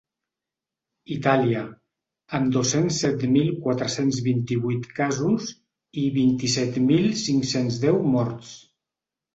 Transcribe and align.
Itàlia, 1.15 1.59
amb 2.39 2.49
dos-cents 2.57 2.97
set 3.05 3.27
mil 3.35 3.53
quatre-cents 3.67 4.19
vint-i-vuit 4.31 4.91
casos 5.03 5.55
i 6.07 6.11
vint-i-set 6.21 6.83
mil 6.91 7.09
cinc-cents 7.27 7.81
deu 7.87 8.03
morts. 8.19 8.61